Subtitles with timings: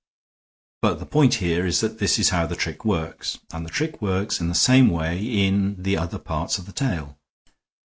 [0.81, 4.01] But the point here is that this is how the trick works, and the trick
[4.01, 7.19] works in the same way in the other part of the tale.